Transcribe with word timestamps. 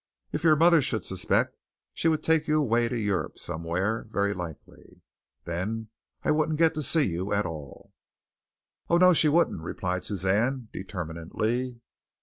If 0.31 0.43
your 0.43 0.55
mother 0.55 0.81
should 0.81 1.05
suspect, 1.05 1.59
she 1.93 2.07
would 2.07 2.23
take 2.23 2.47
you 2.47 2.59
away 2.59 2.89
to 2.89 2.97
Europe 2.97 3.37
somewhere, 3.37 4.07
very 4.09 4.33
likely. 4.33 5.03
Then 5.43 5.89
I 6.23 6.31
wouldn't 6.31 6.57
get 6.57 6.73
to 6.73 6.81
see 6.81 7.03
you 7.03 7.31
at 7.33 7.45
all." 7.45 7.93
"Oh, 8.89 8.97
no, 8.97 9.13
she 9.13 9.29
wouldn't," 9.29 9.61
replied 9.61 10.03
Suzanne 10.03 10.69
determinedly. 10.73 11.81